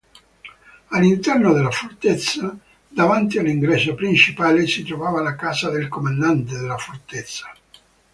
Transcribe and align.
All'interno 0.87 1.53
della 1.53 1.69
fortezza, 1.69 2.57
davanti 2.87 3.37
all'ingresso 3.37 3.93
principale, 3.93 4.65
si 4.65 4.83
trovava 4.83 5.21
la 5.21 5.35
casa 5.35 5.69
del 5.69 5.89
comandante 5.89 6.57
della 6.57 6.79
fortezza. 6.79 7.53